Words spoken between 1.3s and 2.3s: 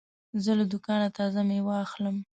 مېوې اخلم.